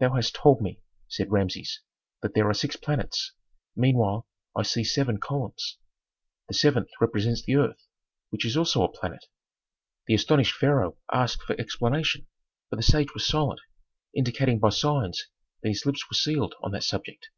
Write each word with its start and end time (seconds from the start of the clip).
"Thou 0.00 0.12
hast 0.14 0.34
told 0.34 0.60
me," 0.60 0.82
said 1.08 1.32
Rameses, 1.32 1.80
"that 2.20 2.34
there 2.34 2.46
are 2.46 2.52
six 2.52 2.76
planets; 2.76 3.32
meanwhile 3.74 4.26
I 4.54 4.62
see 4.62 4.84
seven 4.84 5.16
columns." 5.18 5.78
"The 6.46 6.52
seventh 6.52 6.90
represents 7.00 7.40
the 7.42 7.56
earth, 7.56 7.86
which 8.28 8.44
is 8.44 8.54
also 8.54 8.82
a 8.84 8.92
planet." 8.92 9.24
The 10.08 10.14
astonished 10.14 10.54
pharaoh 10.56 10.98
asked 11.10 11.42
for 11.42 11.58
explanation, 11.58 12.26
but 12.68 12.76
the 12.76 12.82
sage 12.82 13.14
was 13.14 13.24
silent, 13.24 13.62
indicating 14.14 14.58
by 14.58 14.68
signs 14.68 15.26
that 15.62 15.70
his 15.70 15.86
lips 15.86 16.04
were 16.10 16.16
sealed 16.16 16.54
on 16.60 16.72
that 16.72 16.84
subject. 16.84 17.30